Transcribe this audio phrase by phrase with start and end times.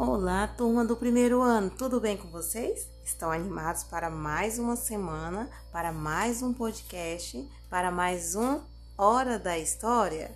[0.00, 2.88] Olá, turma do primeiro ano, tudo bem com vocês?
[3.04, 8.60] Estão animados para mais uma semana, para mais um podcast, para mais um
[8.96, 10.30] Hora da História?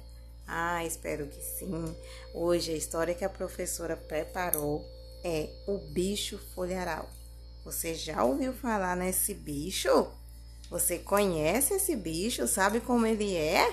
[0.49, 1.95] Ah, espero que sim.
[2.35, 4.85] Hoje a história que a professora preparou
[5.23, 7.09] é o bicho folharal.
[7.65, 10.11] Você já ouviu falar nesse bicho?
[10.71, 12.49] Você conhece esse bicho?
[12.49, 13.73] Sabe como ele é?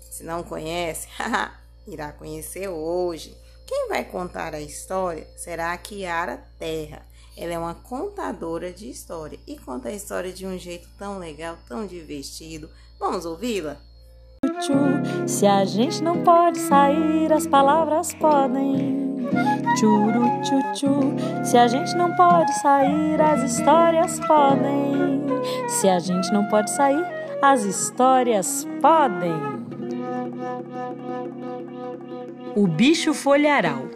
[0.00, 1.06] Se não conhece,
[1.86, 3.40] irá conhecer hoje.
[3.66, 7.02] Quem vai contar a história será a Kiara Terra.
[7.36, 11.56] Ela é uma contadora de história e conta a história de um jeito tão legal,
[11.66, 12.68] tão divertido.
[12.98, 13.78] Vamos ouvi-la?
[15.26, 19.02] Se a gente não pode sair, as palavras podem.
[19.78, 20.24] Churu
[20.74, 25.22] tchu Se a gente não pode sair, as histórias podem.
[25.68, 27.04] Se a gente não pode sair,
[27.40, 29.61] as histórias podem.
[32.54, 33.88] O bicho folharal.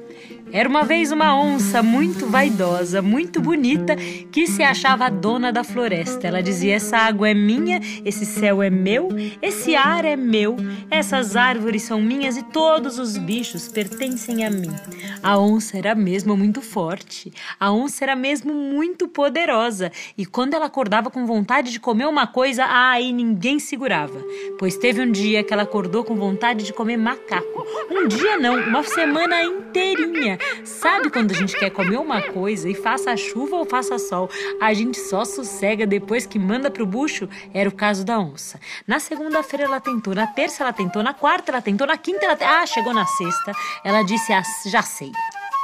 [0.56, 3.95] Era uma vez uma onça muito vaidosa, muito bonita,
[4.32, 6.26] que se achava dona da floresta.
[6.26, 9.10] Ela dizia: Essa água é minha, esse céu é meu,
[9.43, 10.57] esse ar é meu,
[10.90, 14.74] essas árvores são minhas e todos os bichos pertencem a mim.
[15.23, 20.65] A onça era mesmo muito forte, a onça era mesmo muito poderosa, e quando ela
[20.65, 24.18] acordava com vontade de comer uma coisa, aí ninguém segurava.
[24.59, 27.66] Pois teve um dia que ela acordou com vontade de comer macaco.
[27.91, 30.38] Um dia não, uma semana inteirinha.
[30.64, 34.28] Sabe quando a gente quer comer uma coisa e faça chuva ou faça sol,
[34.60, 37.28] a gente só sossega depois que manda pro bucho?
[37.52, 38.60] Era o caso da onça.
[38.86, 42.36] Na segunda-feira ela tentou, na terça ela tentou, na quarta ela tentou, na quinta ela.
[42.40, 43.52] Ah, chegou na sexta.
[43.84, 45.12] Ela disse: ah, já sei.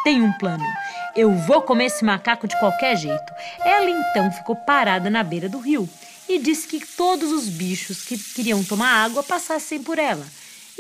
[0.04, 0.64] Tem um plano.
[1.14, 3.32] Eu vou comer esse macaco de qualquer jeito.
[3.64, 5.88] Ela então ficou parada na beira do rio
[6.28, 10.24] e disse que todos os bichos que queriam tomar água passassem por ela.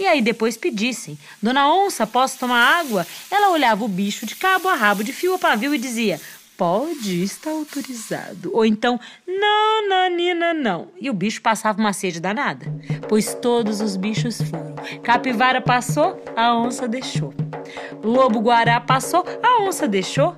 [0.02, 3.06] E aí depois pedissem: Dona Onça, posso tomar água?
[3.30, 6.20] Ela olhava o bicho de cabo a rabo, de fio a pavio e dizia:
[6.56, 8.50] Pode, está autorizado.
[8.52, 10.88] Ou então, não, Nanina, não.
[11.00, 12.66] E o bicho passava uma sede danada,
[13.08, 14.74] pois todos os bichos foram.
[15.04, 17.32] Capivara passou, a onça deixou.
[18.02, 20.34] Lobo-guará passou, a onça deixou.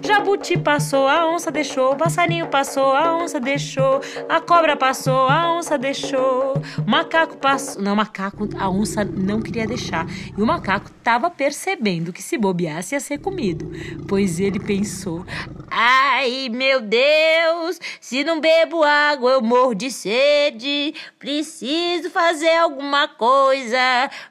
[0.00, 1.92] Jabuti passou, a onça deixou.
[1.92, 4.00] O passarinho passou, a onça deixou.
[4.28, 6.54] A cobra passou, a onça deixou.
[6.78, 7.82] O macaco passou.
[7.82, 10.06] Não, macaco, a onça não queria deixar.
[10.36, 13.70] E o macaco estava percebendo que se bobeasse ia ser comido.
[14.08, 15.26] Pois ele pensou:
[15.70, 20.94] Ai, meu Deus, se não bebo água eu morro de sede.
[21.18, 23.78] Preciso fazer alguma coisa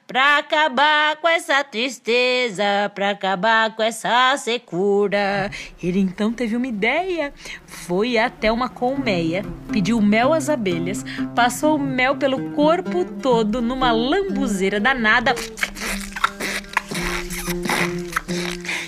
[0.06, 5.50] pra acabar com essa tristeza, pra acabar com essa secura.
[5.82, 7.32] Ele então teve uma ideia.
[7.66, 11.04] Foi até uma colmeia, pediu mel às abelhas,
[11.34, 15.34] passou o mel pelo corpo todo numa lambuzeira danada.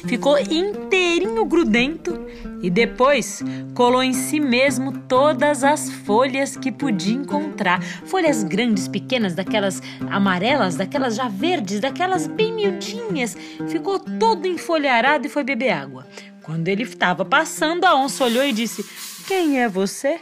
[0.07, 2.24] Ficou inteirinho grudento
[2.63, 3.43] e depois
[3.75, 7.83] colou em si mesmo todas as folhas que podia encontrar.
[7.83, 13.37] Folhas grandes, pequenas, daquelas amarelas, daquelas já verdes, daquelas bem miudinhas.
[13.69, 16.07] Ficou todo enfolharado e foi beber água.
[16.43, 18.85] Quando ele estava passando, a onça olhou e disse:
[19.27, 20.21] Quem é você?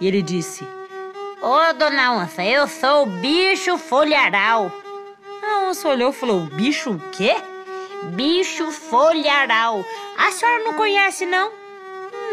[0.00, 0.64] E ele disse:
[1.42, 4.72] Ô, oh, dona onça, eu sou o bicho folharal.
[5.42, 7.34] A onça olhou e falou: Bicho o quê?
[8.14, 9.84] Bicho folharal.
[10.16, 11.63] A senhora não conhece, não?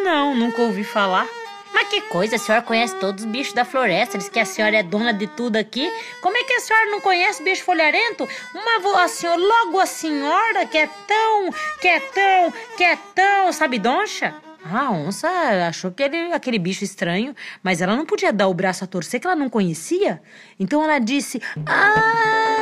[0.03, 1.27] Não, nunca ouvi falar.
[1.73, 4.77] Mas que coisa, a senhora conhece todos os bichos da floresta, diz que a senhora
[4.77, 5.89] é dona de tudo aqui.
[6.21, 8.27] Como é que a senhora não conhece bicho folharento?
[8.53, 13.51] Uma a senhora, logo a senhora que é tão, que é tão, que é tão
[13.53, 14.35] sabidoncha?
[14.63, 15.27] A onça
[15.67, 19.19] achou que ele, aquele bicho estranho, mas ela não podia dar o braço a torcer
[19.19, 20.21] que ela não conhecia.
[20.59, 22.60] Então ela disse: Ah,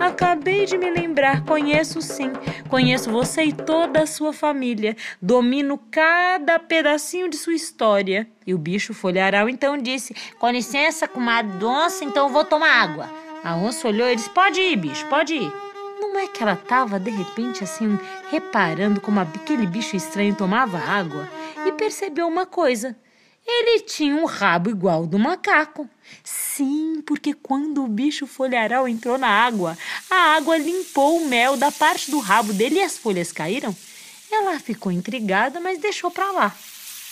[0.00, 2.30] acabei de me lembrar, conheço sim.
[2.68, 4.96] Conheço você e toda a sua família.
[5.20, 8.28] Domino cada pedacinho de sua história.
[8.46, 13.10] E o bicho folharal então disse: Com licença, comadre onça, então vou tomar água.
[13.44, 15.52] A onça olhou e disse: Pode ir, bicho, pode ir.
[16.00, 17.98] Não é que ela estava de repente assim
[18.30, 21.28] reparando como aquele bicho estranho tomava água
[21.66, 22.96] e percebeu uma coisa.
[23.50, 25.88] Ele tinha um rabo igual do macaco.
[26.22, 29.76] Sim, porque quando o bicho folharal entrou na água,
[30.10, 33.74] a água limpou o mel da parte do rabo dele e as folhas caíram.
[34.30, 36.54] Ela ficou intrigada, mas deixou para lá.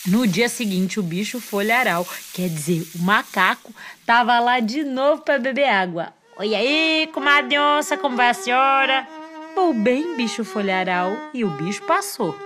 [0.05, 5.39] No dia seguinte, o bicho folharal, quer dizer, o macaco, estava lá de novo para
[5.39, 6.13] beber água.
[6.37, 9.07] Oi aí, comadre onça, como vai a senhora?
[9.55, 11.11] Vou bem, bicho folharal.
[11.33, 12.37] E o bicho passou.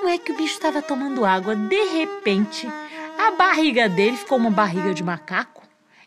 [0.00, 2.68] Não é que o bicho estava tomando água, de repente,
[3.20, 5.62] a barriga dele ficou uma barriga de macaco.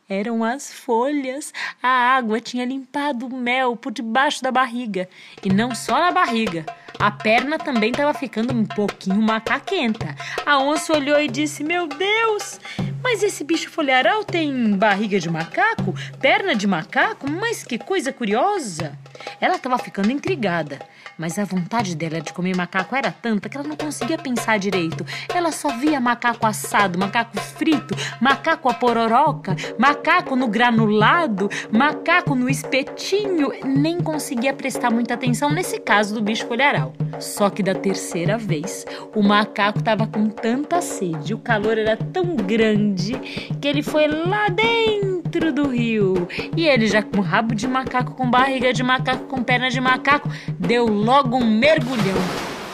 [0.07, 1.53] Eram as folhas.
[1.81, 5.07] A água tinha limpado o mel por debaixo da barriga.
[5.43, 6.65] E não só na barriga.
[6.99, 10.15] A perna também estava ficando um pouquinho macaquenta.
[10.45, 12.59] A onça olhou e disse: Meu Deus,
[13.01, 17.29] mas esse bicho folharal tem barriga de macaco, perna de macaco?
[17.29, 18.97] Mas que coisa curiosa!
[19.39, 20.79] Ela estava ficando intrigada.
[21.17, 25.05] Mas a vontade dela de comer macaco era tanta que ela não conseguia pensar direito.
[25.33, 29.92] Ela só via macaco assado, macaco frito, macaco a pororoca, macaco
[30.35, 33.51] no granulado, macaco no espetinho.
[33.63, 36.93] Nem conseguia prestar muita atenção nesse caso do bicho folharal.
[37.19, 38.85] Só que da terceira vez,
[39.15, 43.13] o macaco estava com tanta sede, o calor era tão grande
[43.61, 46.27] que ele foi lá dentro do rio.
[46.55, 50.29] E ele, já com rabo de macaco, com barriga de macaco, com perna de macaco,
[50.59, 52.17] deu logo um mergulhão,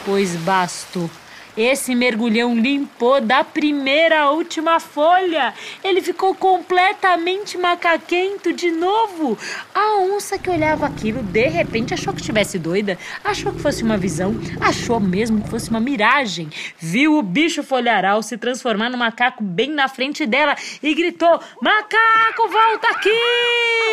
[0.04, 1.10] pois bastou
[1.56, 5.52] esse mergulhão limpou da primeira à última folha.
[5.82, 9.36] Ele ficou completamente macaquento de novo.
[9.74, 13.96] A onça que olhava aquilo, de repente, achou que estivesse doida, achou que fosse uma
[13.96, 16.48] visão, achou mesmo que fosse uma miragem.
[16.78, 22.48] Viu o bicho folharal se transformar no macaco bem na frente dela e gritou: Macaco,
[22.48, 23.89] volta aqui!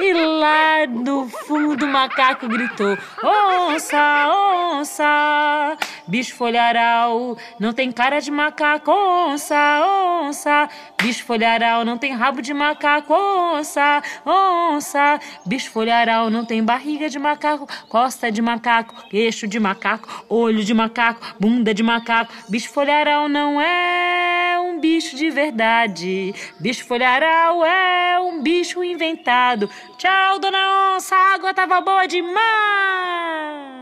[0.00, 5.76] E lá do fundo o macaco gritou: Onça, onça!
[6.06, 9.56] Bicho folharal, não tem cara de macaco, onça,
[10.24, 10.68] onça.
[11.02, 15.20] Bicho folharal, não tem rabo de macaco, onça, onça.
[15.44, 20.72] Bicho folharal, não tem barriga de macaco, costa de macaco, queixo de macaco, olho de
[20.72, 22.32] macaco, bunda de macaco.
[22.48, 24.27] Bicho folharal não é
[24.78, 26.32] um bicho de verdade.
[26.60, 29.68] Bicho folharal é um bicho inventado.
[29.98, 33.77] Tchau, dona onça, a água tava boa demais.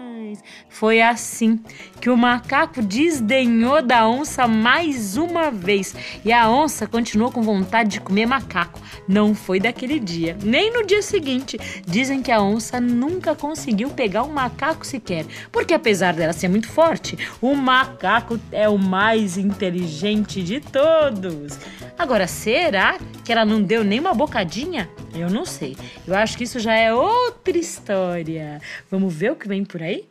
[0.69, 1.61] Foi assim
[2.01, 5.95] que o macaco desdenhou da onça mais uma vez
[6.25, 8.81] e a onça continuou com vontade de comer macaco.
[9.09, 11.59] Não foi daquele dia, nem no dia seguinte.
[11.87, 16.69] Dizem que a onça nunca conseguiu pegar um macaco sequer, porque apesar dela ser muito
[16.69, 21.59] forte, o macaco é o mais inteligente de todos.
[21.99, 24.89] Agora, será que ela não deu nem uma bocadinha?
[25.15, 25.77] Eu não sei.
[26.07, 28.61] Eu acho que isso já é outra história.
[28.91, 30.05] Vamos ver o que vem por aí?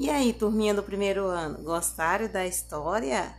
[0.00, 3.34] E aí, turminha do primeiro ano, gostaram da história?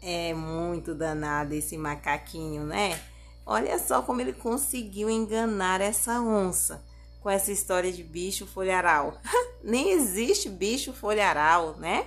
[0.00, 2.98] É muito danado esse macaquinho, né?
[3.44, 6.82] Olha só como ele conseguiu enganar essa onça
[7.20, 9.20] com essa história de bicho folharal.
[9.62, 12.06] Nem existe bicho folharal, né?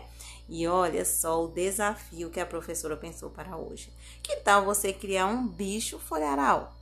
[0.50, 3.94] E olha só o desafio que a professora pensou para hoje.
[4.24, 6.76] Que tal você criar um bicho folharal?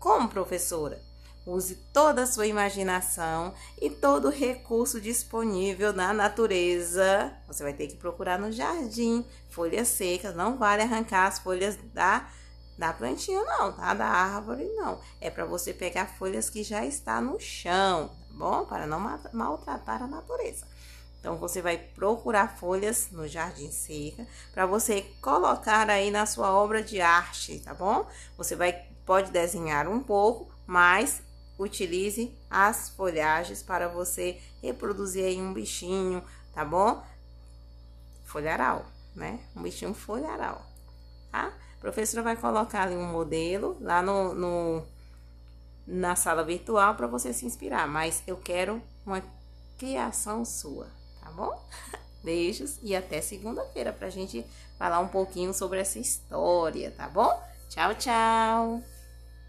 [0.00, 1.00] Como, professora?
[1.46, 7.32] Use toda a sua imaginação e todo o recurso disponível na natureza.
[7.46, 10.34] Você vai ter que procurar no jardim folhas secas.
[10.34, 12.26] Não vale arrancar as folhas da,
[12.78, 13.92] da plantinha, não, tá?
[13.92, 14.98] Da árvore, não.
[15.20, 18.64] É para você pegar folhas que já está no chão, tá bom?
[18.64, 19.00] Para não
[19.32, 20.66] maltratar a natureza.
[21.20, 26.82] Então, você vai procurar folhas no jardim seca para você colocar aí na sua obra
[26.82, 28.06] de arte, tá bom?
[28.36, 31.22] Você vai pode desenhar um pouco, mas
[31.58, 36.22] utilize as folhagens para você reproduzir aí um bichinho,
[36.52, 37.02] tá bom?
[38.24, 39.40] Folharal, né?
[39.54, 40.66] Um bichinho folharal,
[41.30, 41.52] tá?
[41.76, 44.86] A professora vai colocar ali um modelo lá no, no
[45.86, 49.22] na sala virtual para você se inspirar, mas eu quero uma
[49.78, 50.88] criação sua,
[51.20, 51.62] tá bom?
[52.24, 54.46] Beijos e até segunda-feira para a gente
[54.78, 57.30] falar um pouquinho sobre essa história, tá bom?
[57.68, 58.93] Tchau, tchau!